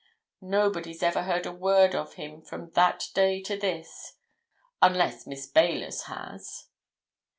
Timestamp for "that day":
2.71-3.39